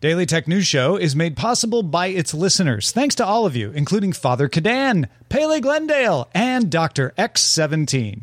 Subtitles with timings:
[0.00, 2.92] Daily Tech News Show is made possible by its listeners.
[2.92, 7.12] Thanks to all of you, including Father Cadan, Pele Glendale, and Dr.
[7.18, 8.22] X17.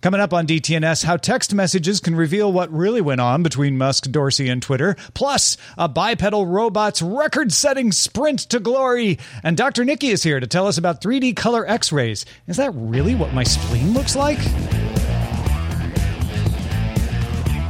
[0.00, 4.08] Coming up on DTNS, how text messages can reveal what really went on between Musk,
[4.08, 9.18] Dorsey, and Twitter, plus a bipedal robot's record setting sprint to glory.
[9.42, 9.84] And Dr.
[9.84, 12.24] Nikki is here to tell us about 3D color x rays.
[12.46, 14.38] Is that really what my spleen looks like?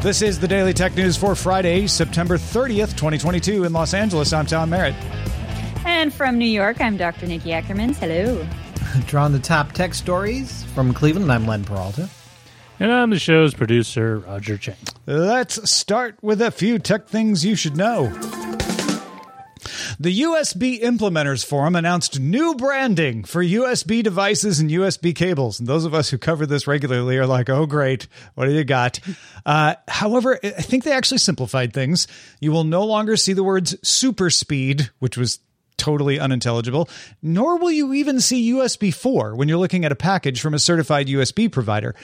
[0.07, 4.33] This is the Daily Tech News for Friday, September 30th, 2022, in Los Angeles.
[4.33, 4.95] I'm Tom Merritt.
[5.85, 7.27] And from New York, I'm Dr.
[7.27, 7.97] Nikki Ackermans.
[7.97, 8.47] Hello.
[9.09, 12.09] Drawing the top tech stories from Cleveland, I'm Len Peralta.
[12.79, 14.77] And I'm the show's producer, Roger Chang.
[15.07, 18.07] Let's start with a few tech things you should know.
[19.99, 25.59] The USB Implementers Forum announced new branding for USB devices and USB cables.
[25.59, 28.07] And those of us who cover this regularly are like, oh, great.
[28.35, 29.01] What do you got?
[29.47, 32.09] Uh, however, I think they actually simplified things.
[32.41, 35.39] You will no longer see the words super speed, which was
[35.77, 36.89] totally unintelligible,
[37.23, 40.59] nor will you even see USB 4 when you're looking at a package from a
[40.59, 41.95] certified USB provider.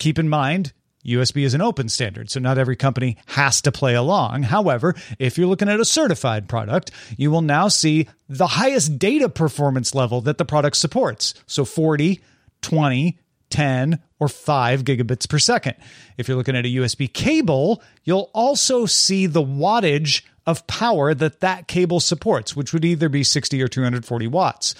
[0.00, 0.72] Keep in mind,
[1.04, 4.44] USB is an open standard, so not every company has to play along.
[4.44, 9.28] However, if you're looking at a certified product, you will now see the highest data
[9.28, 11.34] performance level that the product supports.
[11.46, 12.20] So 40,
[12.62, 13.18] 20,
[13.50, 15.74] 10, or 5 gigabits per second.
[16.16, 21.40] If you're looking at a USB cable, you'll also see the wattage of power that
[21.40, 24.74] that cable supports, which would either be 60 or 240 watts.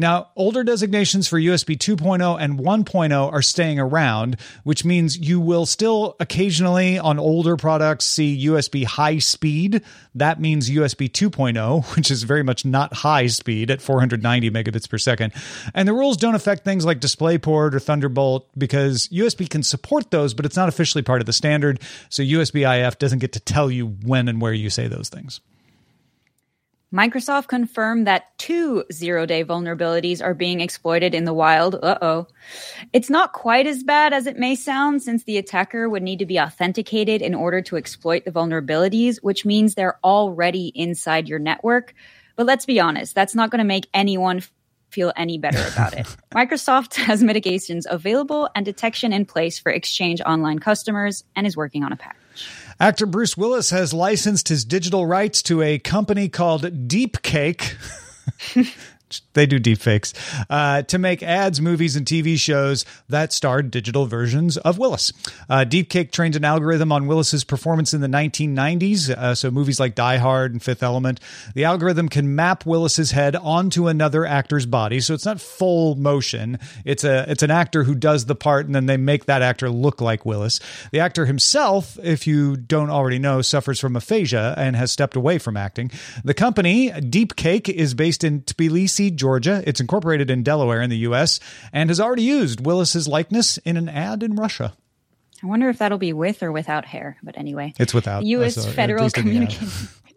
[0.00, 5.66] Now, older designations for USB 2.0 and 1.0 are staying around, which means you will
[5.66, 9.82] still occasionally on older products see USB high speed.
[10.14, 14.98] That means USB 2.0, which is very much not high speed at 490 megabits per
[14.98, 15.32] second.
[15.74, 20.32] And the rules don't affect things like DisplayPort or Thunderbolt because USB can support those,
[20.32, 21.80] but it's not officially part of the standard.
[22.08, 25.40] So USB IF doesn't get to tell you when and where you say those things.
[26.92, 31.74] Microsoft confirmed that two zero day vulnerabilities are being exploited in the wild.
[31.74, 32.26] Uh oh.
[32.94, 36.26] It's not quite as bad as it may sound, since the attacker would need to
[36.26, 41.92] be authenticated in order to exploit the vulnerabilities, which means they're already inside your network.
[42.36, 44.42] But let's be honest, that's not going to make anyone
[44.90, 46.06] feel any better about it.
[46.34, 51.84] Microsoft has mitigations available and detection in place for Exchange Online customers and is working
[51.84, 52.16] on a patch.
[52.80, 57.74] Actor Bruce Willis has licensed his digital rights to a company called Deepcake.
[59.32, 60.14] they do deepfakes
[60.50, 65.12] uh, to make ads, movies, and TV shows that star digital versions of Willis.
[65.48, 69.94] Uh, Deepcake trained an algorithm on Willis's performance in the 1990s, uh, so movies like
[69.94, 71.20] Die Hard and Fifth Element.
[71.54, 76.58] The algorithm can map Willis's head onto another actor's body, so it's not full motion.
[76.84, 79.70] It's a it's an actor who does the part, and then they make that actor
[79.70, 80.60] look like Willis.
[80.92, 85.38] The actor himself, if you don't already know, suffers from aphasia and has stepped away
[85.38, 85.90] from acting.
[86.24, 89.62] The company Deepcake is based in Tbilisi, Georgia.
[89.66, 91.40] It's incorporated in Delaware in the U.S.
[91.72, 94.74] and has already used Willis's likeness in an ad in Russia.
[95.42, 97.16] I wonder if that'll be with or without hair.
[97.22, 98.22] But anyway, it's without.
[98.22, 98.56] The U.S.
[98.56, 99.94] So, Federal Communications.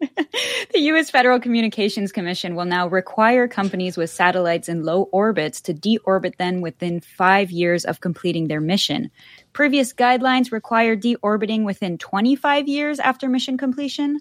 [0.72, 1.10] the U.S.
[1.10, 6.60] Federal Communications Commission will now require companies with satellites in low orbits to deorbit them
[6.60, 9.10] within five years of completing their mission.
[9.52, 14.18] Previous guidelines require deorbiting within 25 years after mission completion.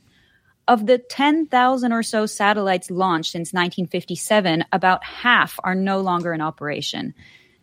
[0.67, 6.41] Of the 10,000 or so satellites launched since 1957, about half are no longer in
[6.41, 7.13] operation.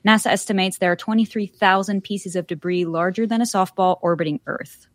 [0.07, 4.87] NASA estimates there are 23,000 pieces of debris larger than a softball orbiting Earth.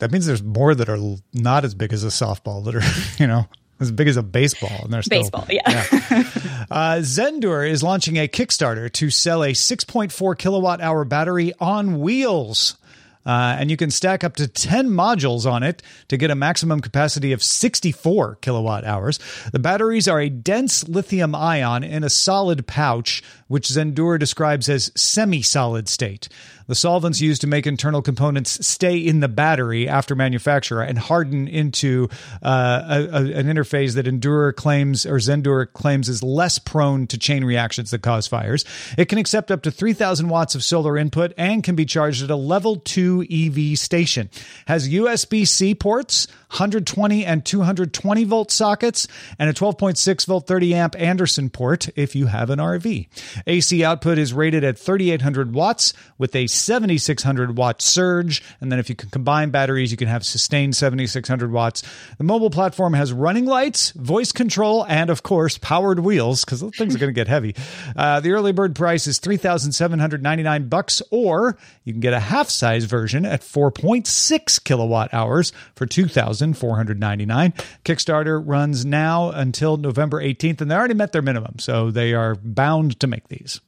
[0.00, 0.98] That means there's more that are
[1.32, 2.82] not as big as a softball that are,
[3.22, 3.46] you know,
[3.80, 4.80] as big as a baseball.
[4.82, 5.84] And they're still, Baseball, yeah.
[6.70, 12.76] Uh, Zendure is launching a Kickstarter to sell a 6.4 kilowatt hour battery on wheels.
[13.26, 16.80] Uh, and you can stack up to 10 modules on it to get a maximum
[16.80, 19.18] capacity of 64 kilowatt hours.
[19.52, 24.92] The batteries are a dense lithium ion in a solid pouch, which Zendure describes as
[24.94, 26.28] semi solid state.
[26.66, 31.46] The solvents used to make internal components stay in the battery after manufacture and harden
[31.46, 32.08] into
[32.42, 37.18] uh, a, a, an interface that Endure claims or Zendure claims is less prone to
[37.18, 38.64] chain reactions that cause fires.
[38.96, 42.30] It can accept up to 3,000 watts of solar input and can be charged at
[42.30, 44.30] a level 2 EV station.
[44.66, 49.06] Has USB C ports, 120 and 220 volt sockets,
[49.38, 53.08] and a 12.6 volt 30 amp Anderson port if you have an RV.
[53.46, 58.42] AC output is rated at 3,800 watts with a 7,600 watt surge.
[58.60, 61.82] And then if you can combine batteries, you can have sustained 7,600 watts.
[62.18, 66.76] The mobile platform has running lights, voice control, and of course, powered wheels because those
[66.76, 67.54] things are going to get heavy.
[67.96, 72.84] Uh, the early bird price is 3,799 bucks, or you can get a half size
[72.84, 77.52] version at 4.6 kilowatt hours for 2,499.
[77.84, 82.34] Kickstarter runs now until November 18th, and they already met their minimum, so they are
[82.34, 83.60] bound to make these.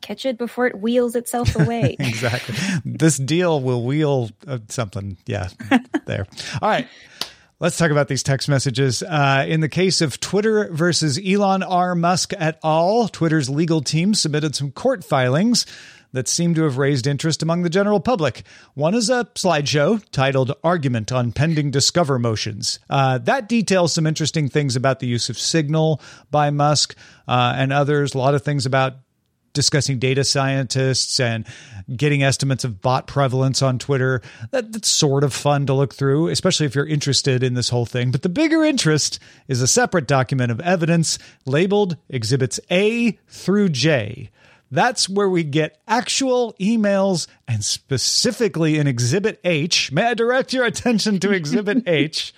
[0.00, 1.96] Catch it before it wheels itself away.
[2.00, 2.54] exactly.
[2.84, 5.16] this deal will wheel uh, something.
[5.26, 5.48] Yeah,
[6.06, 6.26] there.
[6.62, 6.86] All right.
[7.60, 9.02] Let's talk about these text messages.
[9.02, 11.96] Uh, in the case of Twitter versus Elon R.
[11.96, 15.66] Musk et al., Twitter's legal team submitted some court filings
[16.12, 18.44] that seem to have raised interest among the general public.
[18.74, 22.78] One is a slideshow titled Argument on Pending Discover Motions.
[22.88, 26.96] Uh, that details some interesting things about the use of Signal by Musk
[27.26, 28.94] uh, and others, a lot of things about
[29.52, 31.46] discussing data scientists and
[31.94, 34.22] getting estimates of bot prevalence on Twitter.
[34.50, 37.86] That, that's sort of fun to look through, especially if you're interested in this whole
[37.86, 38.10] thing.
[38.10, 39.18] But the bigger interest
[39.48, 44.30] is a separate document of evidence labeled Exhibits A through J.
[44.70, 49.90] That's where we get actual emails and specifically in Exhibit H.
[49.92, 52.34] May I direct your attention to Exhibit H?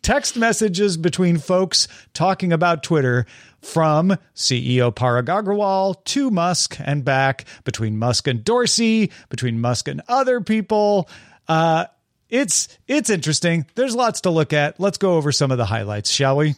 [0.00, 3.26] Text messages between folks talking about Twitter
[3.64, 10.02] from CEO Parag Agrawal to Musk and back, between Musk and Dorsey, between Musk and
[10.08, 11.08] other people.
[11.48, 11.86] Uh,
[12.28, 13.66] it's it's interesting.
[13.74, 14.78] There's lots to look at.
[14.78, 16.54] Let's go over some of the highlights, shall we?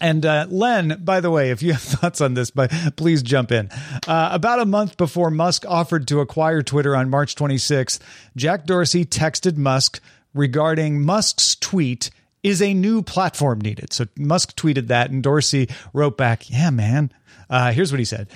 [0.00, 3.52] And uh, Len, by the way, if you have thoughts on this, but please jump
[3.52, 3.70] in.
[4.06, 8.00] Uh, about a month before Musk offered to acquire Twitter on March 26th,
[8.36, 10.00] Jack Dorsey texted Musk
[10.34, 12.10] regarding Musk's tweet
[12.42, 13.92] is a new platform needed.
[13.92, 17.12] So Musk tweeted that, and Dorsey wrote back, Yeah, man.
[17.48, 18.28] Uh, here's what he said.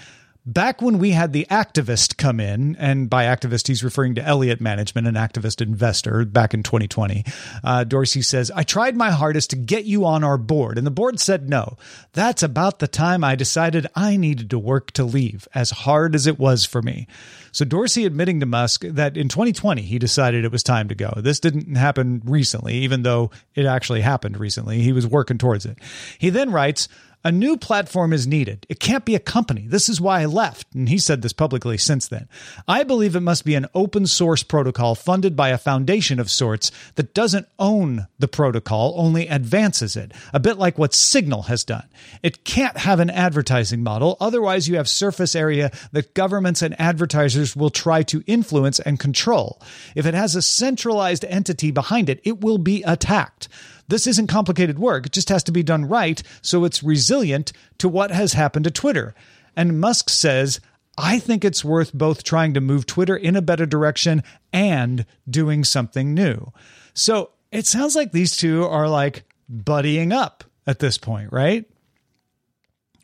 [0.49, 4.61] Back when we had the activist come in, and by activist, he's referring to Elliott
[4.61, 7.25] Management, an activist investor back in 2020.
[7.65, 10.93] Uh, Dorsey says, I tried my hardest to get you on our board, and the
[10.93, 11.77] board said no.
[12.13, 16.29] That's about the time I decided I needed to work to leave, as hard as
[16.29, 17.09] it was for me.
[17.51, 21.13] So Dorsey admitting to Musk that in 2020 he decided it was time to go.
[21.17, 24.81] This didn't happen recently, even though it actually happened recently.
[24.81, 25.79] He was working towards it.
[26.19, 26.89] He then writes,
[27.27, 28.65] a new platform is needed.
[28.69, 29.67] It can't be a company.
[29.67, 30.73] This is why I left.
[30.77, 32.29] And he said this publicly since then.
[32.69, 36.71] I believe it must be an open source protocol funded by a foundation of sorts
[36.95, 41.89] that doesn't own the protocol, only advances it, a bit like what Signal has done.
[42.23, 44.17] It can't have an advertising model.
[44.21, 49.61] Otherwise, you have surface area that governments and advertisers will try to influence and control.
[49.97, 53.49] If it has a centralized entity behind it, it will be attacked.
[53.89, 55.07] This isn't complicated work.
[55.07, 58.71] It just has to be done right so it's resilient to what has happened to
[58.71, 59.15] Twitter.
[59.57, 60.61] And Musk says,
[60.99, 65.65] I think it's worth both trying to move Twitter in a better direction and doing
[65.65, 66.53] something new.
[66.95, 71.65] So it sounds like these two are like buddying up at this point, right?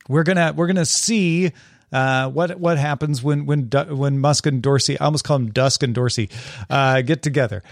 [0.09, 1.53] We're gonna we're gonna see
[1.93, 5.83] uh, what what happens when when when Musk and Dorsey I almost call them Dusk
[5.83, 6.31] and Dorsey
[6.71, 7.63] uh, get together.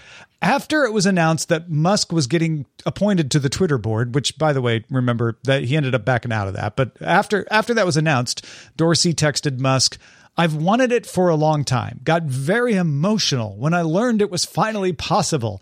[0.41, 4.53] After it was announced that Musk was getting appointed to the Twitter board, which by
[4.53, 6.75] the way, remember that he ended up backing out of that.
[6.75, 8.45] But after after that was announced,
[8.77, 9.97] Dorsey texted Musk.
[10.37, 11.99] I've wanted it for a long time.
[12.03, 15.61] Got very emotional when I learned it was finally possible.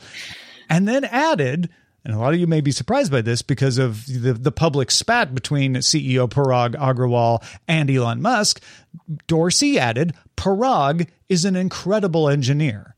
[0.69, 1.69] And then added,
[2.05, 4.89] and a lot of you may be surprised by this because of the, the public
[4.89, 8.61] spat between CEO Parag Agrawal and Elon Musk.
[9.27, 12.95] Dorsey added, Parag is an incredible engineer.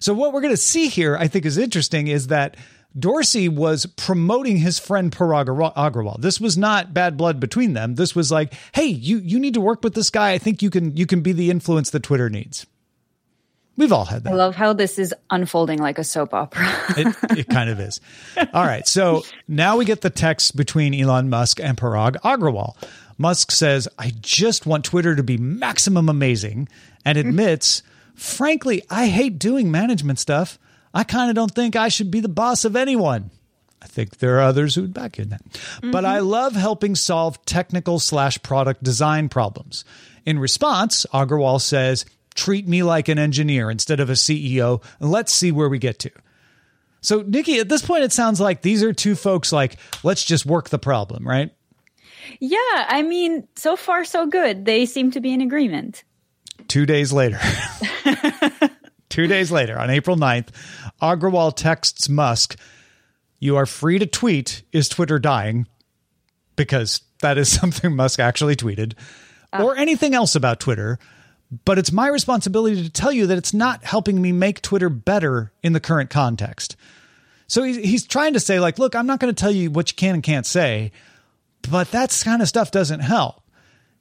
[0.00, 2.56] So what we're going to see here, I think, is interesting is that
[2.98, 6.20] Dorsey was promoting his friend Parag Agrawal.
[6.20, 7.96] This was not bad blood between them.
[7.96, 10.32] This was like, hey, you you need to work with this guy.
[10.32, 12.66] I think you can you can be the influence that Twitter needs.
[13.78, 14.32] We've all had that.
[14.32, 16.66] I love how this is unfolding like a soap opera.
[16.96, 18.00] it, it kind of is.
[18.52, 18.86] All right.
[18.88, 22.74] So now we get the text between Elon Musk and Parag Agrawal.
[23.18, 26.68] Musk says, I just want Twitter to be maximum amazing
[27.04, 27.84] and admits,
[28.16, 30.58] frankly, I hate doing management stuff.
[30.92, 33.30] I kind of don't think I should be the boss of anyone.
[33.80, 35.44] I think there are others who would back you in that.
[35.44, 35.92] Mm-hmm.
[35.92, 39.84] But I love helping solve technical slash product design problems.
[40.26, 42.04] In response, Agrawal says,
[42.38, 45.98] treat me like an engineer instead of a CEO, and let's see where we get
[45.98, 46.10] to.
[47.00, 50.46] So, Nikki, at this point, it sounds like these are two folks like, let's just
[50.46, 51.52] work the problem, right?
[52.40, 54.64] Yeah, I mean, so far, so good.
[54.64, 56.04] They seem to be in agreement.
[56.68, 57.40] Two days later.
[59.08, 60.48] Two days later, on April 9th,
[61.00, 62.58] Agrawal texts Musk,
[63.38, 65.66] You are free to tweet, Is Twitter dying?
[66.56, 68.94] Because that is something Musk actually tweeted,
[69.52, 69.64] uh.
[69.64, 70.98] or anything else about Twitter
[71.64, 75.52] but it's my responsibility to tell you that it's not helping me make Twitter better
[75.62, 76.76] in the current context.
[77.46, 79.90] So he's, he's trying to say, like, look, I'm not going to tell you what
[79.90, 80.92] you can and can't say,
[81.70, 83.42] but that kind of stuff doesn't help.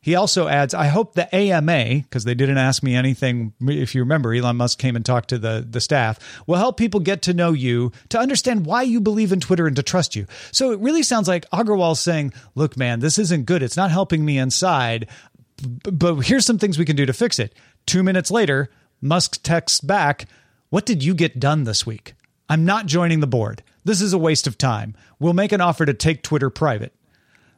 [0.01, 3.54] He also adds, I hope the AMA, because they didn't ask me anything.
[3.62, 7.00] If you remember, Elon Musk came and talked to the, the staff, will help people
[7.00, 10.25] get to know you, to understand why you believe in Twitter and to trust you.
[10.51, 13.63] So it really sounds like Agrawal's saying, look, man, this isn't good.
[13.63, 15.08] It's not helping me inside
[15.61, 17.53] but here's some things we can do to fix it.
[17.85, 18.69] Two minutes later,
[19.01, 20.25] Musk texts back,
[20.69, 22.13] What did you get done this week?
[22.49, 23.63] I'm not joining the board.
[23.83, 24.95] This is a waste of time.
[25.19, 26.93] We'll make an offer to take Twitter private.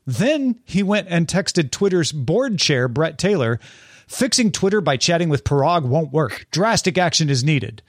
[0.05, 3.59] Then he went and texted Twitter's board chair, Bret Taylor,
[4.07, 6.47] fixing Twitter by chatting with Parag won't work.
[6.51, 7.81] Drastic action is needed.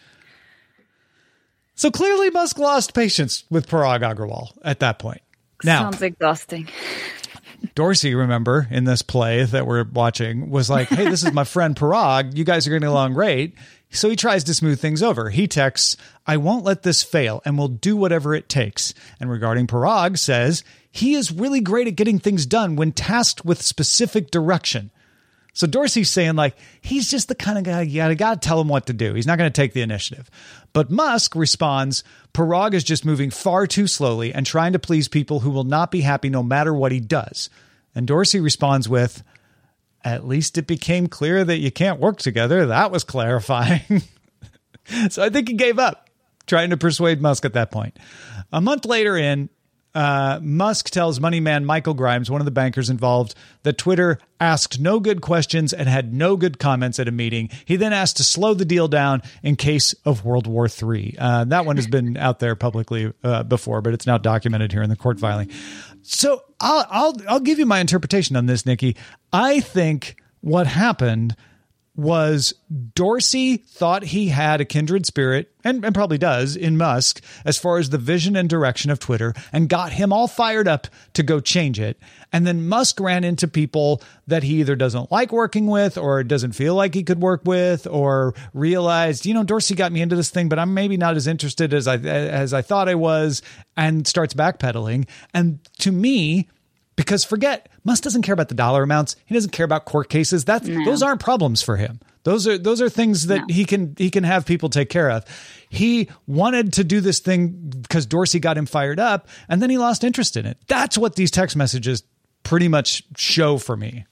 [1.74, 5.22] So clearly, Musk lost patience with Parag Agrawal at that point.
[5.64, 6.68] Now, sounds exhausting.
[7.74, 11.76] Dorsey, remember, in this play that we're watching, was like, hey, this is my friend
[11.76, 12.36] Parag.
[12.36, 13.54] You guys are getting along great.
[13.90, 15.30] So he tries to smooth things over.
[15.30, 18.94] He texts, I won't let this fail and will do whatever it takes.
[19.18, 23.62] And regarding Parag, says, he is really great at getting things done when tasked with
[23.62, 24.90] specific direction.
[25.52, 28.87] So Dorsey's saying, like, he's just the kind of guy you gotta, tell him what
[28.87, 29.14] to do.
[29.14, 30.30] He's not to take the initiative.
[30.73, 35.40] But Musk responds, Parag is just moving far too slowly and trying to please people
[35.40, 37.50] who will not be happy no matter what he does.
[37.95, 39.23] And Dorsey responds with,
[40.04, 42.66] at least it became clear that you can't work together.
[42.66, 44.02] That was clarifying.
[45.11, 46.09] so I think he gave up
[46.47, 47.99] trying to persuade Musk at that point.
[48.52, 49.50] A month later in,
[49.94, 54.80] uh, Musk tells money man Michael Grimes, one of the bankers involved, that Twitter asked
[54.80, 57.50] no good questions and had no good comments at a meeting.
[57.64, 61.16] He then asked to slow the deal down in case of World War III.
[61.18, 64.82] Uh, that one has been out there publicly uh, before, but it's now documented here
[64.82, 65.50] in the court filing.
[66.02, 68.97] So I'll, I'll I'll give you my interpretation on this, Nikki.
[69.32, 71.37] I think what happened
[71.97, 72.54] was
[72.94, 77.78] Dorsey thought he had a kindred spirit, and, and, probably does, in Musk as far
[77.78, 81.40] as the vision and direction of Twitter, and got him all fired up to go
[81.40, 81.99] change it.
[82.32, 86.52] And then Musk ran into people that he either doesn't like working with, or doesn't
[86.52, 90.30] feel like he could work with, or realized, you know, Dorsey got me into this
[90.30, 93.42] thing, but I'm maybe not as interested as I as I thought I was,
[93.76, 95.09] and starts backpedaling.
[95.35, 96.49] And to me,
[97.00, 99.16] because forget Musk doesn't care about the dollar amounts.
[99.25, 100.45] He doesn't care about court cases.
[100.45, 100.85] That's no.
[100.85, 101.99] those aren't problems for him.
[102.25, 103.54] Those are those are things that no.
[103.54, 105.25] he can he can have people take care of.
[105.71, 109.78] He wanted to do this thing because Dorsey got him fired up, and then he
[109.78, 110.59] lost interest in it.
[110.66, 112.02] That's what these text messages
[112.42, 114.04] pretty much show for me.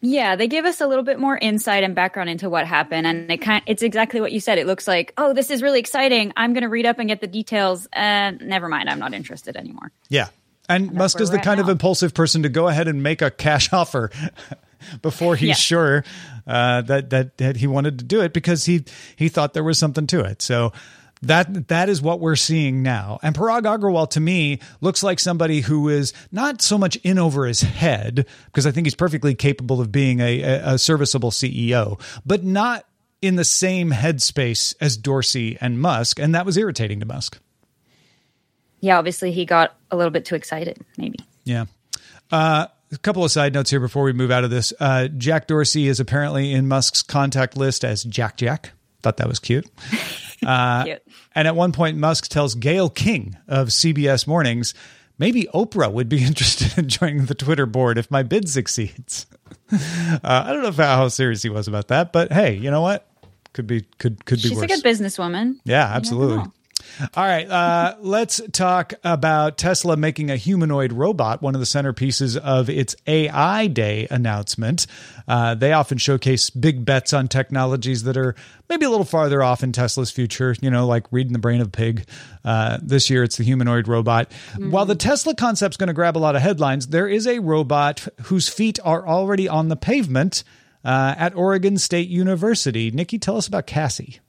[0.00, 3.30] Yeah, they give us a little bit more insight and background into what happened, and
[3.30, 4.56] it kind it's exactly what you said.
[4.56, 6.32] It looks like, oh, this is really exciting.
[6.38, 7.86] I'm going to read up and get the details.
[7.92, 9.92] And never mind, I'm not interested anymore.
[10.08, 10.28] Yeah,
[10.68, 11.64] and, and Musk is the kind now.
[11.64, 14.10] of impulsive person to go ahead and make a cash offer
[15.02, 15.54] before he's yeah.
[15.54, 16.04] sure
[16.46, 18.84] uh, that, that that he wanted to do it because he
[19.16, 20.42] he thought there was something to it.
[20.42, 20.72] So
[21.22, 23.18] that that is what we're seeing now.
[23.22, 27.46] And Parag Agrawal to me looks like somebody who is not so much in over
[27.46, 32.44] his head because I think he's perfectly capable of being a, a serviceable CEO, but
[32.44, 32.86] not
[33.22, 37.38] in the same headspace as Dorsey and Musk, and that was irritating to Musk
[38.86, 41.18] yeah, obviously he got a little bit too excited, maybe.
[41.44, 41.64] Yeah.
[42.30, 44.72] Uh, a couple of side notes here before we move out of this.
[44.78, 48.70] Uh, Jack Dorsey is apparently in Musk's contact list as Jack Jack.
[49.02, 49.66] Thought that was cute.
[50.46, 51.02] Uh, cute.
[51.34, 54.74] And at one point, Musk tells Gayle King of CBS Mornings,
[55.18, 59.26] maybe Oprah would be interested in joining the Twitter board if my bid succeeds.
[59.72, 63.08] uh, I don't know how serious he was about that, but hey, you know what?
[63.54, 64.50] Could be could could be.
[64.50, 64.64] She's worse.
[64.64, 65.56] a good businesswoman.
[65.64, 66.44] Yeah, absolutely.
[67.14, 72.36] All right, uh, let's talk about Tesla making a humanoid robot, one of the centerpieces
[72.36, 74.86] of its AI Day announcement.
[75.28, 78.34] Uh, they often showcase big bets on technologies that are
[78.68, 81.68] maybe a little farther off in Tesla's future, you know, like reading the brain of
[81.68, 82.06] a pig.
[82.44, 84.30] Uh, this year, it's the humanoid robot.
[84.30, 84.70] Mm-hmm.
[84.70, 88.06] While the Tesla concept's going to grab a lot of headlines, there is a robot
[88.24, 90.44] whose feet are already on the pavement
[90.84, 92.90] uh, at Oregon State University.
[92.90, 94.20] Nikki, tell us about Cassie.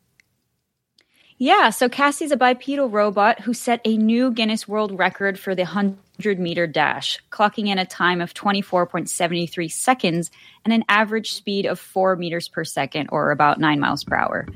[1.40, 5.64] Yeah, so Cassie's a bipedal robot who set a new Guinness World Record for the
[5.64, 10.32] 100 meter dash, clocking in a time of 24.73 seconds
[10.66, 14.48] and an average speed of 4 meters per second, or about 9 miles per hour.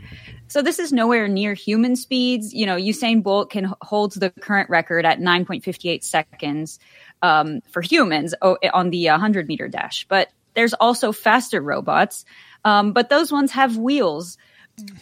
[0.47, 2.51] So this is nowhere near human speeds.
[2.51, 6.79] You know, Usain Bolt can holds the current record at 9.58 seconds
[7.21, 10.07] um, for humans on the 100 meter dash.
[10.07, 12.25] But there's also faster robots,
[12.65, 14.39] um, but those ones have wheels.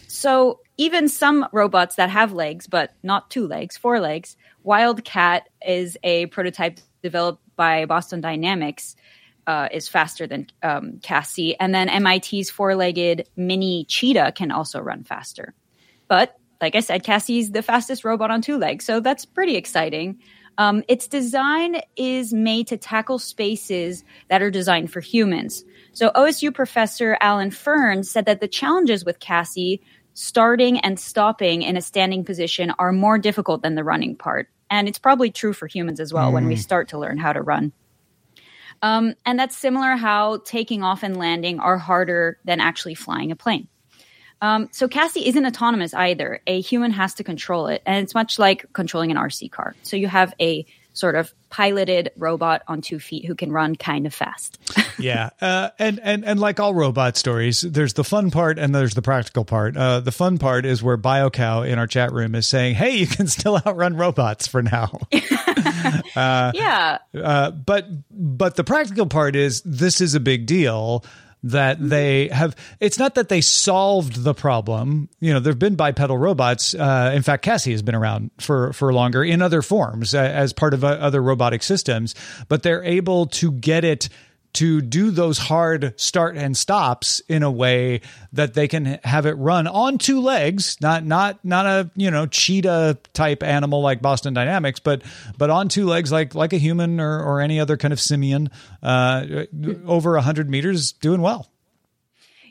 [0.08, 4.38] So even some robots that have legs, but not two legs, four legs.
[4.64, 8.96] Wildcat is a prototype developed by Boston Dynamics.
[9.48, 15.04] Uh, is faster than um, Cassie, and then MIT's four-legged mini cheetah can also run
[15.04, 15.56] faster.
[16.08, 20.20] But like I said, Cassie's the fastest robot on two legs, so that's pretty exciting.
[20.60, 25.64] Um, its design is made to tackle spaces that are designed for humans.
[25.94, 29.82] So OSU professor Alan Fern said that the challenges with Cassie
[30.16, 34.50] starting and stopping in a standing position are more difficult than the running part.
[34.70, 36.34] And it's probably true for humans as well mm.
[36.34, 36.60] when we mm.
[36.60, 37.72] start to learn how to run.
[38.82, 43.36] Um, and that's similar how taking off and landing are harder than actually flying a
[43.38, 43.70] plane.
[44.42, 46.42] Um, so Cassie isn't autonomous either.
[46.48, 49.76] A human has to control it, and it's much like controlling an RC car.
[49.84, 54.06] So you have a sort of piloted robot on two feet who can run kind
[54.06, 54.60] of fast.
[55.00, 58.94] yeah, uh, and and and like all robot stories, there's the fun part and there's
[58.94, 59.76] the practical part.
[59.76, 63.08] Uh, the fun part is where BioCow in our chat room is saying, "Hey, you
[63.08, 65.00] can still outrun robots for now."
[66.16, 71.04] uh, yeah, uh, but but the practical part is this is a big deal
[71.44, 71.90] that mm-hmm.
[71.90, 76.76] they have it's not that they solved the problem you know there've been bipedal robots
[76.76, 80.52] uh, in fact cassie has been around for for longer in other forms uh, as
[80.52, 82.14] part of uh, other robotic systems
[82.48, 84.10] but they're able to get it
[84.54, 88.02] to do those hard start and stops in a way
[88.34, 92.26] that they can have it run on two legs not not not a you know
[92.26, 95.02] cheetah type animal like boston dynamics but
[95.38, 98.50] but on two legs like like a human or, or any other kind of simian
[98.82, 99.46] uh,
[99.86, 101.50] over 100 meters doing well.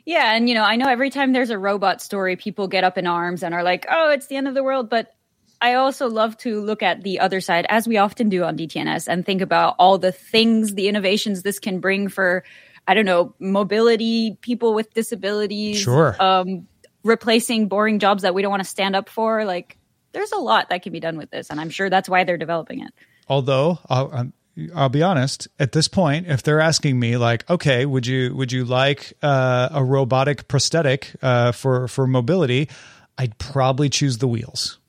[0.05, 2.97] Yeah and you know i know every time there's a robot story people get up
[2.97, 5.13] in arms and are like oh it's the end of the world but
[5.61, 9.07] I also love to look at the other side, as we often do on DTNS,
[9.07, 12.43] and think about all the things, the innovations this can bring for,
[12.87, 16.67] I don't know, mobility, people with disabilities, sure, um,
[17.03, 19.43] replacing boring jobs that we don't want to stand up for.
[19.43, 19.77] Like,
[20.13, 22.37] there's a lot that can be done with this, and I'm sure that's why they're
[22.37, 22.93] developing it.
[23.27, 24.33] Although, I'll, um,
[24.73, 25.47] I'll be honest.
[25.59, 29.69] At this point, if they're asking me, like, okay, would you would you like uh,
[29.71, 32.69] a robotic prosthetic uh, for for mobility?
[33.17, 34.79] I'd probably choose the wheels.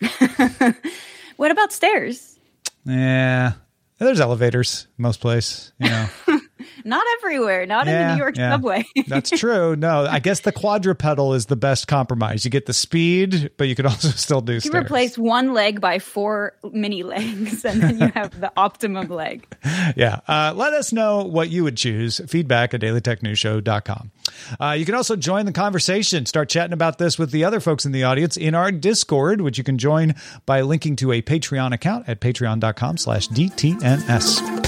[1.36, 2.38] what about stairs?
[2.84, 3.52] Yeah,
[3.98, 5.72] there's elevators most place.
[5.78, 6.08] You know.
[6.84, 8.52] Not everywhere, not yeah, in the New York yeah.
[8.52, 8.84] subway.
[9.06, 9.76] That's true.
[9.76, 12.44] No, I guess the quadrupedal is the best compromise.
[12.44, 14.54] You get the speed, but you can also still do.
[14.54, 14.84] You stairs.
[14.84, 19.46] replace one leg by four mini legs, and then you have the optimum leg.
[19.96, 20.20] Yeah.
[20.28, 22.20] Uh, let us know what you would choose.
[22.26, 24.10] Feedback at dailytechnewsshow.com.
[24.60, 26.26] Uh, you can also join the conversation.
[26.26, 29.58] Start chatting about this with the other folks in the audience in our Discord, which
[29.58, 30.14] you can join
[30.46, 34.67] by linking to a Patreon account at patreon.com slash DTNS.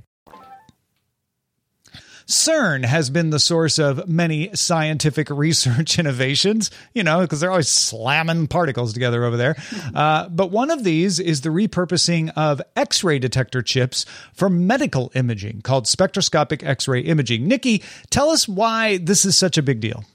[2.31, 7.67] CERN has been the source of many scientific research innovations, you know, because they're always
[7.67, 9.55] slamming particles together over there.
[9.93, 15.11] Uh, but one of these is the repurposing of X ray detector chips for medical
[15.13, 17.47] imaging called spectroscopic X ray imaging.
[17.47, 20.05] Nikki, tell us why this is such a big deal.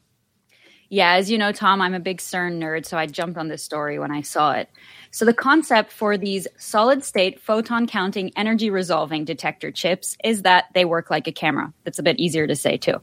[0.89, 3.63] Yeah, as you know, Tom, I'm a big CERN nerd, so I jumped on this
[3.63, 4.69] story when I saw it.
[5.11, 10.67] So, the concept for these solid state photon counting energy resolving detector chips is that
[10.75, 11.73] they work like a camera.
[11.85, 13.01] That's a bit easier to say, too.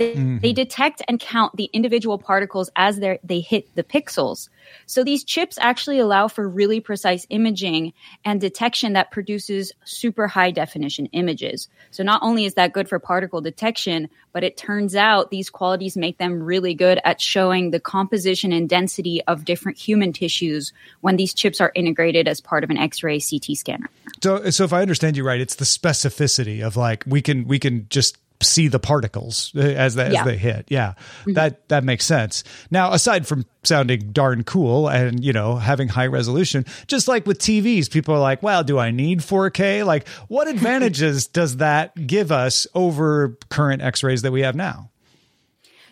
[0.00, 0.38] They, mm-hmm.
[0.38, 4.48] they detect and count the individual particles as they hit the pixels.
[4.86, 7.92] So these chips actually allow for really precise imaging
[8.24, 11.68] and detection that produces super high definition images.
[11.90, 15.98] So not only is that good for particle detection, but it turns out these qualities
[15.98, 21.16] make them really good at showing the composition and density of different human tissues when
[21.16, 23.90] these chips are integrated as part of an X-ray CT scanner.
[24.22, 27.58] So, so if I understand you right, it's the specificity of like we can we
[27.58, 30.20] can just see the particles uh, as they, yeah.
[30.20, 30.66] as they hit.
[30.68, 31.34] Yeah, mm-hmm.
[31.34, 32.44] that that makes sense.
[32.70, 37.38] Now, aside from sounding darn cool and you know having high resolution, just like with
[37.38, 42.32] TVs, people are like, "Well, do I need 4K?" Like, what advantages does that give
[42.32, 44.89] us over current X-rays that we have now?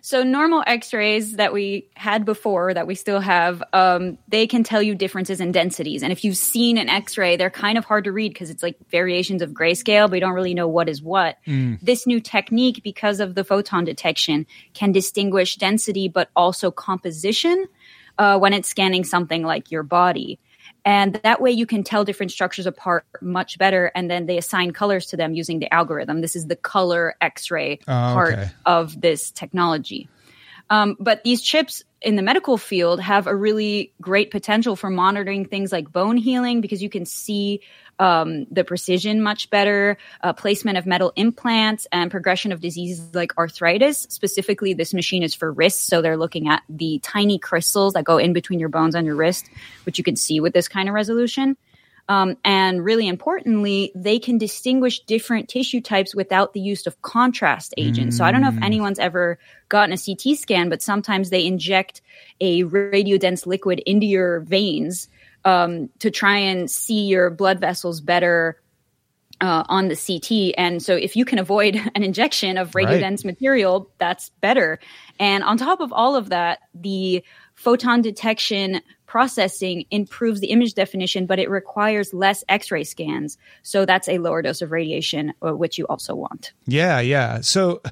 [0.00, 4.82] So normal X-rays that we had before, that we still have, um, they can tell
[4.82, 6.02] you differences in densities.
[6.02, 8.76] And if you've seen an X-ray, they're kind of hard to read because it's like
[8.90, 11.36] variations of grayscale, but you don't really know what is what.
[11.46, 11.80] Mm.
[11.80, 17.66] This new technique, because of the photon detection, can distinguish density but also composition
[18.18, 20.38] uh, when it's scanning something like your body.
[20.84, 23.90] And that way you can tell different structures apart much better.
[23.94, 26.20] And then they assign colors to them using the algorithm.
[26.20, 28.50] This is the color x ray oh, part okay.
[28.64, 30.08] of this technology.
[30.70, 35.44] Um, but these chips in the medical field have a really great potential for monitoring
[35.44, 37.60] things like bone healing because you can see
[37.98, 43.36] um, the precision much better, uh, placement of metal implants, and progression of diseases like
[43.36, 44.06] arthritis.
[44.08, 48.18] Specifically, this machine is for wrists, so they're looking at the tiny crystals that go
[48.18, 49.48] in between your bones on your wrist,
[49.84, 51.56] which you can see with this kind of resolution.
[52.08, 57.74] Um, and really importantly, they can distinguish different tissue types without the use of contrast
[57.76, 58.14] agents.
[58.14, 58.18] Mm.
[58.18, 58.64] So I don't know if mm.
[58.64, 62.00] anyone's ever gotten a CT scan, but sometimes they inject
[62.40, 65.08] a radiodense liquid into your veins
[65.48, 68.60] um, to try and see your blood vessels better
[69.40, 70.54] uh, on the CT.
[70.58, 73.32] And so, if you can avoid an injection of radiodense right.
[73.32, 74.78] material, that's better.
[75.18, 77.24] And on top of all of that, the
[77.58, 83.36] photon detection processing improves the image definition, but it requires less X ray scans.
[83.62, 86.52] So, that's a lower dose of radiation, uh, which you also want.
[86.66, 87.40] Yeah, yeah.
[87.40, 87.82] So,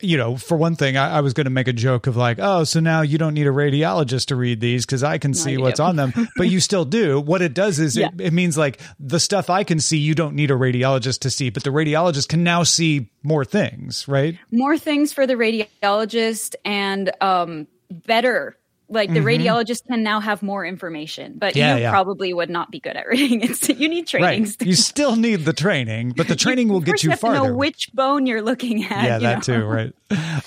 [0.00, 2.38] you know, for one thing, I, I was going to make a joke of like,
[2.40, 5.36] oh, so now you don't need a radiologist to read these because I can no,
[5.36, 5.84] see what's do.
[5.84, 7.20] on them, but you still do.
[7.20, 8.08] What it does is yeah.
[8.08, 11.30] it, it means like the stuff I can see, you don't need a radiologist to
[11.30, 14.36] see, but the radiologist can now see more things, right?
[14.50, 18.56] More things for the radiologist and um, better
[18.88, 19.26] like the mm-hmm.
[19.26, 21.90] radiologist can now have more information, but yeah, you yeah.
[21.90, 23.68] probably would not be good at reading it.
[23.68, 24.44] you need training.
[24.44, 24.62] Right.
[24.66, 27.40] You still need the training, but the training will get you have farther.
[27.40, 29.04] To know which bone you're looking at.
[29.04, 29.58] Yeah, that know?
[29.58, 29.64] too.
[29.64, 29.92] Right.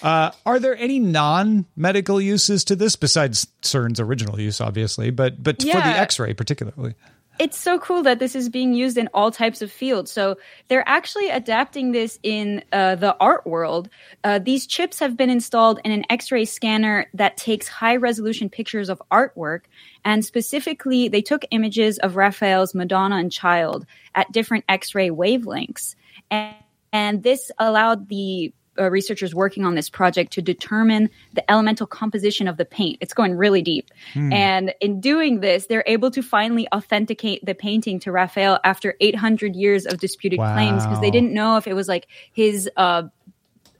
[0.02, 5.64] Uh, are there any non-medical uses to this besides CERN's original use, obviously, but but
[5.64, 5.74] yeah.
[5.74, 6.96] for the X-ray particularly?
[7.40, 10.12] It's so cool that this is being used in all types of fields.
[10.12, 13.90] So they're actually adapting this in uh, the art world.
[14.26, 19.02] Uh, these chips have been installed in an X-ray scanner that takes high-resolution pictures of
[19.10, 19.62] artwork,
[20.04, 25.96] and specifically, they took images of Raphael's Madonna and Child at different X-ray wavelengths,
[26.30, 26.56] and,
[26.92, 32.48] and this allowed the uh, researchers working on this project to determine the elemental composition
[32.48, 32.98] of the paint.
[33.02, 33.90] It's going really deep.
[34.14, 34.32] Hmm.
[34.34, 39.56] And in doing this, they're able to finally authenticate the painting to Raphael after 800
[39.56, 40.54] years of disputed wow.
[40.54, 43.04] claims because they didn't know if it was like his uh,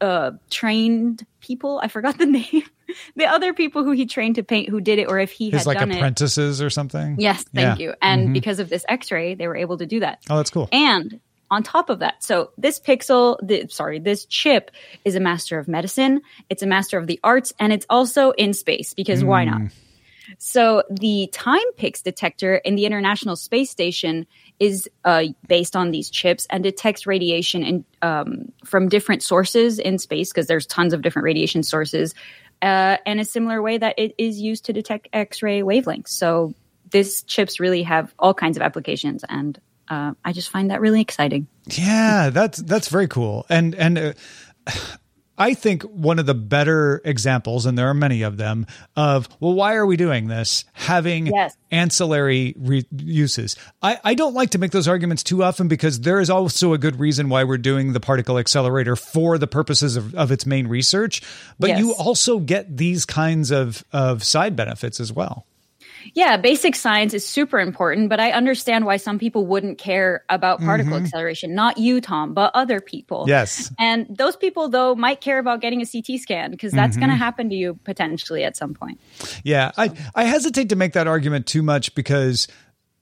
[0.02, 1.80] uh, trained people.
[1.84, 2.64] I forgot the name.
[3.16, 5.62] the other people who he trained to paint who did it, or if he His
[5.62, 7.18] had like done apprentices or something.
[7.20, 7.86] Yes, thank Yeah.
[7.86, 7.94] you.
[8.02, 8.34] And Mhm.
[8.34, 10.20] because of this X-ray, they were able to do that.
[10.30, 10.68] Oh, that's cool.
[10.72, 11.20] And
[11.52, 14.72] on top of that, so this pixel, the, sorry, this chip
[15.04, 16.22] is a master of medicine.
[16.50, 19.62] It's a master of the arts, and it's also in space because why not?
[20.38, 24.28] So the Timepix detector in the International Space Station
[24.60, 29.98] is uh, based on these chips and detects radiation in, um, from different sources in
[29.98, 32.14] space because there's tons of different radiation sources,
[32.62, 36.10] uh, and a similar way that it is used to detect X-ray wavelengths.
[36.10, 36.54] So
[36.92, 39.60] these chips really have all kinds of applications, and
[39.90, 41.48] uh, I just find that really exciting.
[41.68, 43.46] Yeah, that's that's very cool.
[43.50, 44.14] And and uh,
[45.38, 49.54] I think one of the better examples, and there are many of them, of well,
[49.54, 50.66] why are we doing this?
[50.74, 51.56] Having Yes.
[51.72, 53.56] ancillary re- uses.
[53.82, 56.78] I, I don't like to make those arguments too often because there is also a
[56.78, 60.68] good reason why we're doing the particle accelerator for the purposes of, of its main
[60.68, 61.22] research.
[61.58, 65.46] But you also get these kinds of of side benefits as well.
[66.14, 70.60] Yeah, basic science is super important, but I understand why some people wouldn't care about
[70.60, 71.06] particle mm-hmm.
[71.06, 71.56] acceleration.
[71.56, 73.26] Not you, Tom, but other people.
[73.28, 73.72] Yes.
[73.80, 77.14] And those people, though, might care about getting a CT scan because that's going to
[77.14, 77.24] mm-hmm.
[77.24, 79.00] happen to you potentially at some point.
[79.44, 82.48] Yeah, I, I hesitate to make that argument too much because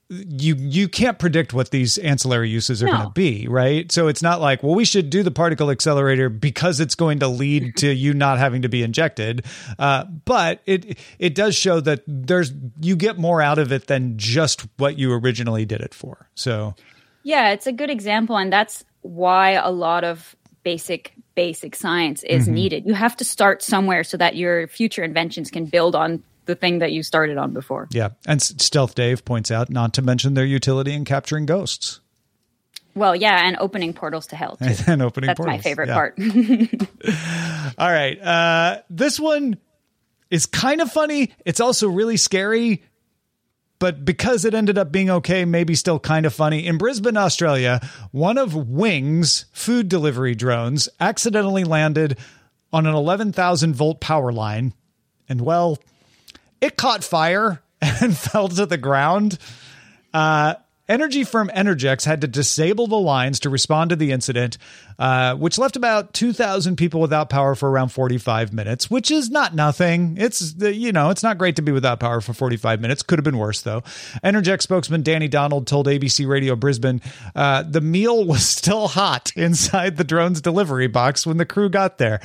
[0.09, 2.91] you you can't predict what these ancillary uses are No.
[2.93, 3.91] going to be, right?
[3.91, 7.27] So it's not like, well, we should do the particle accelerator because it's going to
[7.27, 9.45] lead to you not having to be injected.
[9.77, 14.17] Uh, but it it does show that there's you get more out of it than
[14.17, 16.29] just what you originally did it for.
[16.35, 16.75] So
[17.23, 22.47] Yeah, it's a good example, and that's why a lot of basic basic science is
[22.47, 22.85] needed.
[22.85, 26.79] You have to start somewhere so that your future inventions can build on the thing
[26.79, 27.87] that you started on before.
[27.91, 31.99] yeah, and Stealth Dave points out not to mention their utility in capturing ghosts
[32.95, 34.57] Well, yeah, and opening portals to hell.
[34.57, 34.73] Too.
[34.87, 35.61] and opening portals.
[35.63, 36.17] That's portals.
[36.17, 36.73] my favorite Yeah.
[36.73, 37.77] part.
[37.77, 38.19] All right.
[38.21, 39.57] Uh, this one
[40.31, 41.31] is kind of funny.
[41.45, 42.83] It's also really scary,
[43.79, 46.65] but because it ended up being okay, maybe still kind of funny.
[46.65, 47.79] In Brisbane, Australia,
[48.11, 52.17] one of Wing's food delivery drones accidentally landed
[52.73, 54.73] on an 11,000 volt power line.
[55.29, 55.77] And well,
[56.61, 59.37] it caught fire and fell to the ground.
[60.13, 60.55] Uh,
[60.89, 64.57] energy firm Energex had to disable the lines to respond to the incident,
[64.97, 69.53] uh, which left about 2,000 people without power for around 45 minutes, which is not
[69.53, 70.15] nothing.
[70.17, 73.03] It's, you know, it's not great to be without power for 45 minutes.
[73.03, 73.81] Could have been worse, though.
[74.23, 77.01] Energex spokesman Danny Donald told ABC Radio Brisbane
[77.35, 81.97] uh, the meal was still hot inside the drone's delivery box when the crew got
[81.97, 82.21] there.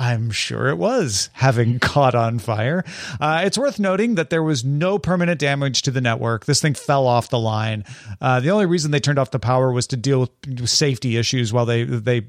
[0.00, 2.84] I'm sure it was having caught on fire.
[3.20, 6.46] Uh, it's worth noting that there was no permanent damage to the network.
[6.46, 7.84] This thing fell off the line.
[8.18, 11.52] Uh, the only reason they turned off the power was to deal with safety issues
[11.52, 12.22] while they they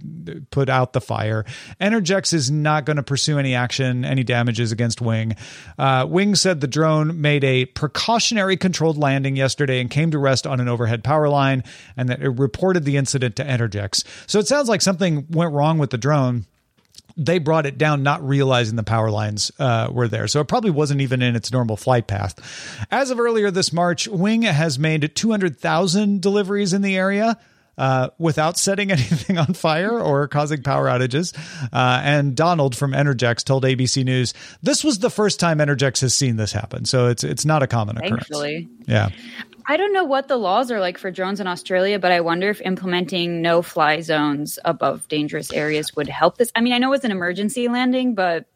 [0.51, 1.45] put out the fire.
[1.79, 5.37] Energex is not going to pursue any action, any damages against Wing.
[5.79, 10.45] Uh, Wing said the drone made a precautionary controlled landing yesterday and came to rest
[10.45, 11.63] on an overhead power line,
[11.95, 14.03] and that it reported the incident to Energex.
[14.27, 16.45] So it sounds like something went wrong with the drone
[17.17, 20.27] they brought it down not realizing the power lines uh, were there.
[20.27, 22.87] So it probably wasn't even in its normal flight path.
[22.91, 27.37] As of earlier this March, Wing has made 200,000 deliveries in the area.
[27.77, 31.33] Uh, without setting anything on fire or causing power outages.
[31.73, 36.13] Uh, and Donald from Energex told ABC News this was the first time Energex has
[36.13, 36.85] seen this happen.
[36.85, 38.27] So it's it's not a common occurrence.
[38.27, 38.67] Thankfully.
[38.85, 39.09] Yeah.
[39.71, 42.49] I don't know what the laws are like for drones in Australia, but I wonder
[42.49, 46.51] if implementing no fly zones above dangerous areas would help this.
[46.53, 48.47] I mean, I know it's an emergency landing, but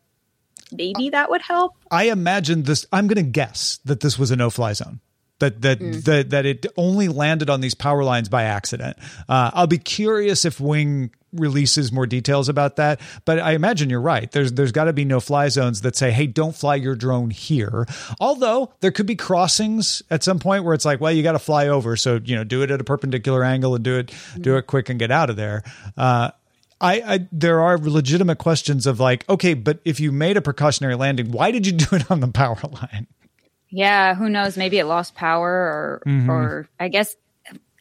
[0.74, 1.72] maybe that would help.
[1.90, 2.86] I imagine this.
[2.92, 5.00] I'm going to guess that this was a no-fly zone.
[5.40, 8.98] That that that that it only landed on these power lines by accident.
[9.28, 13.02] Uh, I'll be curious if Wing releases more details about that.
[13.26, 14.32] But I imagine you're right.
[14.32, 17.30] There's there's got to be no fly zones that say, "Hey, don't fly your drone
[17.30, 17.86] here."
[18.20, 21.40] Although there could be crossings at some point where it's like, "Well, you got to
[21.40, 24.58] fly over, so you know, do it at a perpendicular angle and do it do
[24.58, 25.64] it quick and get out of there."
[25.98, 26.32] Uh,
[26.82, 30.96] I, I there are legitimate questions of like, okay, but if you made a precautionary
[30.96, 33.08] landing, why did you do it on the power line?
[33.76, 34.56] Yeah, who knows?
[34.58, 36.30] Maybe it lost power, or Mm-hmm.
[36.32, 37.16] or I guess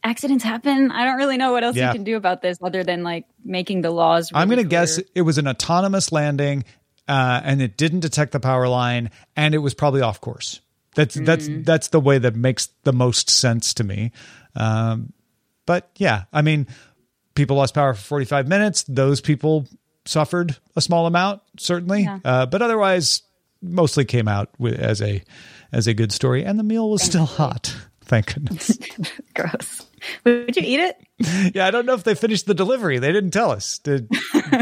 [0.02, 0.90] accidents happen.
[0.90, 1.88] I don't really know what else Yeah.
[1.88, 4.30] you can do about this other than like making the laws.
[4.34, 6.64] I'm going to guess it was an autonomous landing,
[7.08, 10.60] uh, and it didn't detect the power line, and it was probably off course.
[10.96, 14.12] That's that's that's the way that makes the most sense to me.
[14.56, 15.12] Um,
[15.66, 16.66] but yeah, I mean,
[17.34, 18.82] people lost power for 45 minutes.
[18.84, 19.66] Those people
[20.04, 22.18] suffered a small amount, certainly, Yeah.
[22.24, 23.22] uh, but otherwise,
[23.62, 25.22] mostly came out with, as a
[25.74, 27.76] as a good story, and the meal was still hot.
[28.04, 28.78] Thank goodness.
[29.34, 29.86] gross.
[30.24, 31.54] Would you eat it?
[31.54, 32.98] yeah, I don't know if they finished the delivery.
[32.98, 33.78] They didn't tell us.
[33.78, 34.08] Did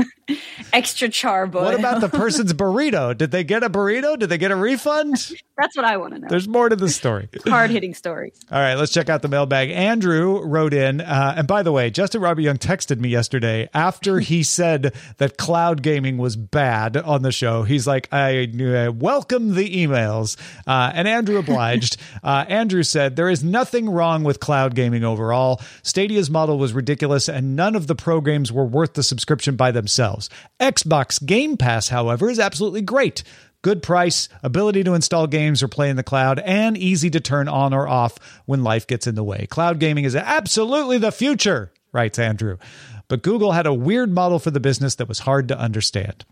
[0.72, 1.64] Extra char boy.
[1.64, 3.18] What about the person's burrito?
[3.18, 4.16] Did they get a burrito?
[4.18, 5.32] Did they get a refund?
[5.58, 6.28] That's what I want to know.
[6.28, 7.28] There's more to the story.
[7.46, 8.38] hard hitting stories.
[8.50, 9.70] All right, let's check out the mailbag.
[9.70, 14.20] Andrew wrote in, uh, and by the way, Justin Robert Young texted me yesterday after
[14.20, 17.64] he said that cloud gaming was bad on the show.
[17.64, 20.36] He's like, I uh, welcome the emails.
[20.66, 21.96] Uh, and Andrew obliged.
[22.22, 25.60] Uh, Andrew said, There is nothing wrong with cloud gaming overall.
[25.82, 30.28] Stadia's model was ridiculous, and none of the programs were worth the subscription by themselves.
[30.60, 33.24] Xbox Game Pass, however, is absolutely great.
[33.62, 37.48] Good price, ability to install games or play in the cloud, and easy to turn
[37.48, 39.46] on or off when life gets in the way.
[39.48, 42.58] Cloud gaming is absolutely the future, writes Andrew.
[43.06, 46.24] But Google had a weird model for the business that was hard to understand.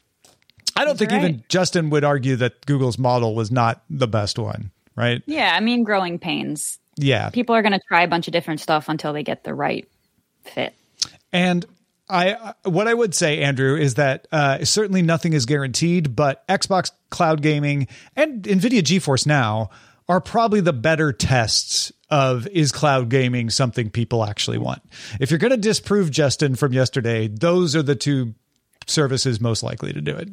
[0.75, 1.23] I don't think right.
[1.23, 5.23] even Justin would argue that Google's model was not the best one, right?
[5.27, 6.79] Yeah, I mean, growing pains.
[6.97, 7.31] Yeah.
[7.31, 9.89] People are going to try a bunch of different stuff until they get the right
[10.45, 10.75] fit.
[11.33, 11.65] And
[12.11, 16.91] I what I would say, Andrew, is that uh, certainly nothing is guaranteed, but Xbox
[17.11, 19.71] Cloud Gaming and NVIDIA GeForce Now
[20.09, 24.83] are probably the better tests of is cloud gaming something people actually want.
[25.21, 28.35] If you're going to disprove Justin from yesterday, those are the two
[28.89, 30.29] services most likely to do it.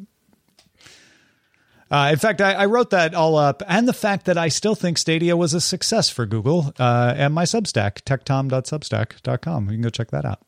[1.90, 4.74] Uh, in fact, I, I, wrote that all up, and the fact that I still
[4.74, 9.64] think Stadia was a success for Google, uh, and my Substack, techtom.substack.com.
[9.66, 10.40] You can go check that out.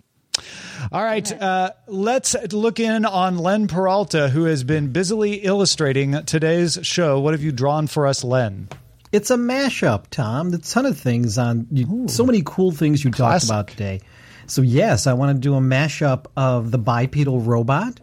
[0.92, 6.78] All right, uh, let's look in on Len Peralta, who has been busily illustrating today's
[6.82, 7.20] show.
[7.20, 8.68] What have you drawn for us, Len?
[9.12, 10.50] It's a mashup, Tom.
[10.50, 13.48] There's a ton of things on you, so many cool things you Classic.
[13.48, 14.00] talked about today.
[14.46, 18.00] So yes, I want to do a mashup of the bipedal robot.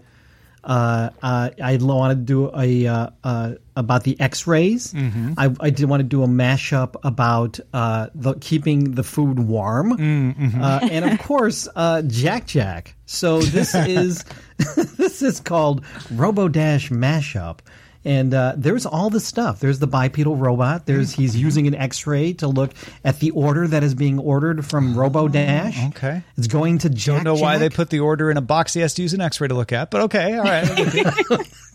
[0.67, 4.93] Uh, uh, I want to do a uh, uh, about the X-rays.
[5.37, 9.93] I, I did want to do a mashup about uh, the keeping the food warm,
[9.93, 12.95] uh, and of course, uh, Jack Jack.
[13.05, 14.25] So this is
[14.75, 17.59] this is called Robo Dash mashup.
[18.07, 19.59] And uh, there's all the stuff.
[19.59, 20.85] There's the bipedal robot.
[20.85, 22.71] There's he's using an X-ray to look
[23.03, 25.77] at the order that is being ordered from Robo Dash.
[25.89, 26.23] okay.
[26.37, 28.79] it's going to Jack Don't know why they put the order in a box he
[28.79, 30.65] has to use an X-ray to look at, but okay, all right.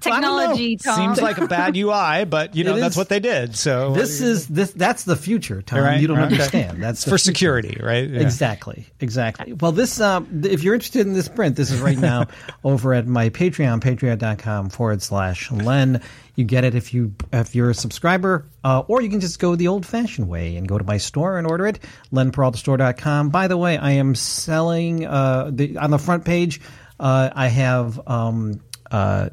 [0.00, 0.96] Technology, Tom.
[0.96, 3.56] Seems like a bad UI, but you know It that's what they did.
[3.56, 4.72] So This is this.
[4.72, 5.80] That's the future, Tom.
[5.80, 6.32] Right, You don't okay.
[6.32, 6.82] understand.
[6.82, 7.18] That's for future.
[7.18, 8.08] security, right?
[8.08, 8.20] Yeah.
[8.20, 9.52] Exactly, exactly.
[9.52, 12.26] Well, this um, if you're interested in this print, this is right now
[12.64, 16.00] over at my Patreon, patreon.com forward slash Len.
[16.36, 19.56] You get it if you if you're a subscriber, uh, or you can just go
[19.56, 21.80] the old fashioned way and go to my store and order it,
[22.12, 23.30] lenperaltastore.com.
[23.30, 26.60] By the way, I am selling uh, the on the front page.
[27.00, 29.28] Uh, I have um, uh,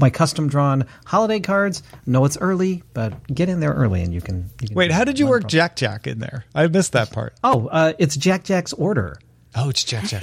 [0.00, 1.82] my custom drawn holiday cards.
[2.06, 4.50] No, it's early, but get in there early and you can.
[4.60, 6.44] You can Wait, how did you work Jack Jack in there?
[6.54, 7.34] I missed that part.
[7.44, 9.18] Oh, uh, it's Jack Jack's order.
[9.54, 10.22] Oh, it's Jack Jack.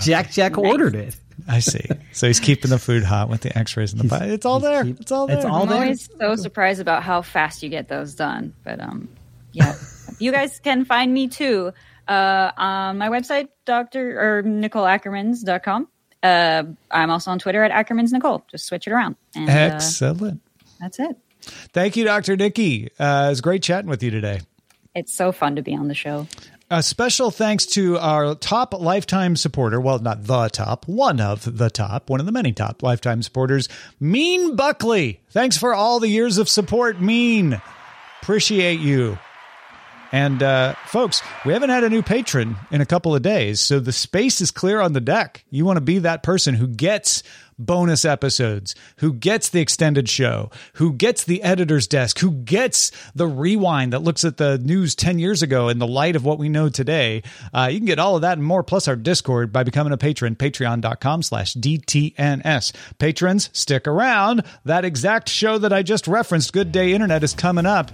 [0.00, 1.16] Jack Jack ordered it.
[1.46, 1.86] I see.
[2.12, 4.24] So he's keeping the food hot with the X-rays in the pie.
[4.26, 4.84] It's all there.
[4.84, 5.36] keep- It's all there.
[5.36, 5.78] it's all I'm there.
[5.82, 8.54] always so surprised about how fast you get those done.
[8.64, 9.08] But um,
[9.52, 9.74] yeah,
[10.18, 11.72] you guys can find me too
[12.08, 15.88] uh, on my website, Doctor or NicoleAckermans.com.
[16.22, 18.44] Uh, I'm also on Twitter at Ackermans Nicole.
[18.50, 19.16] Just switch it around.
[19.34, 20.40] And, uh, Excellent.
[20.80, 21.16] that's it.
[21.72, 22.36] Thank you, Dr.
[22.36, 22.90] Nikki.
[22.98, 24.40] Uh, it was great chatting with you today.
[24.94, 26.26] It's so fun to be on the show.
[26.70, 29.80] A special thanks to our top lifetime supporter.
[29.80, 33.68] Well, not the top, one of the top, one of the many top lifetime supporters,
[34.00, 35.20] Mean Buckley.
[35.30, 37.62] Thanks for all the years of support, Mean.
[38.20, 39.18] Appreciate you.
[40.12, 43.80] And uh, folks, we haven't had a new patron in a couple of days, so
[43.80, 45.44] the space is clear on the deck.
[45.50, 47.22] You want to be that person who gets
[47.58, 53.26] bonus episodes, who gets the extended show, who gets the editor's desk, who gets the
[53.26, 56.48] rewind that looks at the news 10 years ago in the light of what we
[56.48, 57.22] know today.
[57.52, 59.98] Uh, you can get all of that and more, plus our Discord by becoming a
[59.98, 62.72] patron, patreon.com slash DTNS.
[62.98, 64.44] Patrons, stick around.
[64.64, 67.90] That exact show that I just referenced, Good Day Internet, is coming up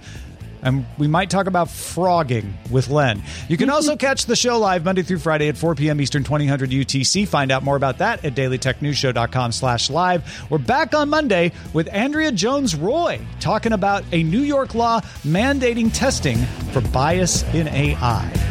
[0.65, 3.23] and we might talk about frogging with Len.
[3.47, 6.01] You can also catch the show live Monday through Friday at 4 p.m.
[6.01, 7.27] Eastern, 2000 UTC.
[7.27, 10.45] Find out more about that at dailytechnewsshow.com slash live.
[10.49, 16.37] We're back on Monday with Andrea Jones-Roy talking about a New York law mandating testing
[16.73, 18.45] for bias in AI.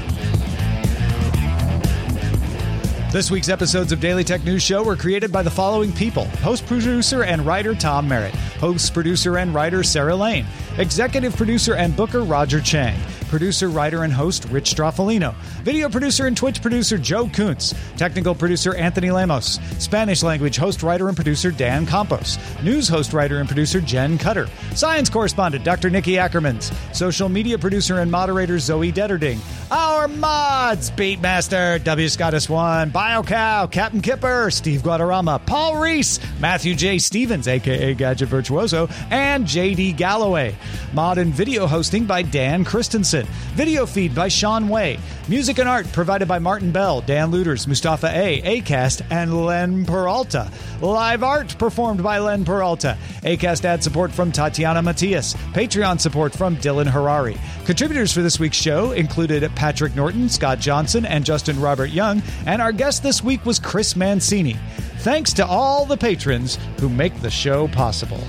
[3.15, 6.67] This week's episodes of Daily Tech News Show were created by the following people host,
[6.67, 8.35] producer, and writer Tom Merritt.
[8.35, 10.47] Host, producer, and writer Sarah Lane.
[10.77, 12.99] Executive producer and booker Roger Chang.
[13.29, 15.35] Producer, writer, and host Rich Stroffolino.
[15.63, 17.75] Video producer and Twitch producer Joe Kuntz.
[17.97, 19.61] Technical producer Anthony Lamos.
[19.79, 22.39] Spanish language host, writer, and producer Dan Campos.
[22.63, 24.49] News host, writer, and producer Jen Cutter.
[24.75, 25.91] Science correspondent Dr.
[25.91, 26.73] Nikki Ackermans.
[26.95, 29.39] Social media producer and moderator Zoe Detterding.
[29.71, 32.09] Our mods Beatmaster, W.
[32.09, 36.99] Scottus One, BioCow, Captain Kipper, Steve Guadarrama, Paul Reese, Matthew J.
[36.99, 40.55] Stevens, aka Gadget Virtuoso, and JD Galloway.
[40.93, 43.27] Mod and video hosting by Dan Christensen.
[43.55, 44.99] Video feed by Sean Way.
[45.29, 50.51] Music and art provided by Martin Bell, Dan Looters, Mustafa A, Acast, and Len Peralta.
[50.81, 52.99] Live art performed by Len Peralta.
[53.23, 55.35] Acast ad support from Tatiana Matias.
[55.53, 57.37] Patreon support from Dylan Harari.
[57.65, 62.61] Contributors for this week's show included Patrick Norton, Scott Johnson, and Justin Robert Young, and
[62.61, 64.57] our guest this week was Chris Mancini.
[64.99, 68.21] Thanks to all the patrons who make the show possible.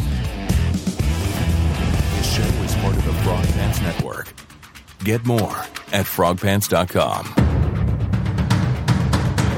[3.85, 4.33] Network.
[5.03, 5.57] Get more
[5.93, 7.33] at frogpants.com.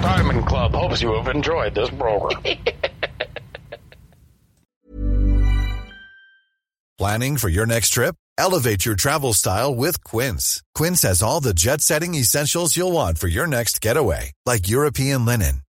[0.02, 2.42] Diamond Club hopes you have enjoyed this program.
[6.98, 8.16] Planning for your next trip?
[8.40, 10.64] Elevate your travel style with Quince.
[10.74, 15.26] Quince has all the jet setting essentials you'll want for your next getaway, like European
[15.26, 15.62] linen,